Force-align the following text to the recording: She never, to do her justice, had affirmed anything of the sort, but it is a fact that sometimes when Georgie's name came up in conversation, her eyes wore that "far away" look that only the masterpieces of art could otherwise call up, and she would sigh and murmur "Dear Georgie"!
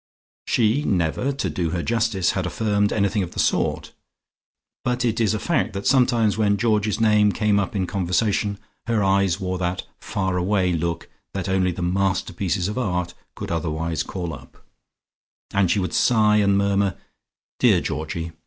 She 0.47 0.81
never, 0.83 1.31
to 1.31 1.47
do 1.47 1.69
her 1.69 1.83
justice, 1.83 2.31
had 2.31 2.47
affirmed 2.47 2.91
anything 2.91 3.21
of 3.21 3.33
the 3.33 3.39
sort, 3.39 3.91
but 4.83 5.05
it 5.05 5.19
is 5.19 5.35
a 5.35 5.39
fact 5.39 5.73
that 5.73 5.85
sometimes 5.85 6.39
when 6.39 6.57
Georgie's 6.57 6.99
name 6.99 7.31
came 7.31 7.59
up 7.59 7.75
in 7.75 7.85
conversation, 7.85 8.57
her 8.87 9.03
eyes 9.03 9.39
wore 9.39 9.59
that 9.59 9.83
"far 9.99 10.37
away" 10.37 10.73
look 10.73 11.07
that 11.35 11.47
only 11.47 11.71
the 11.71 11.83
masterpieces 11.83 12.67
of 12.67 12.79
art 12.79 13.13
could 13.35 13.51
otherwise 13.51 14.01
call 14.01 14.33
up, 14.33 14.65
and 15.53 15.69
she 15.69 15.77
would 15.77 15.93
sigh 15.93 16.37
and 16.37 16.57
murmur 16.57 16.97
"Dear 17.59 17.79
Georgie"! 17.79 18.31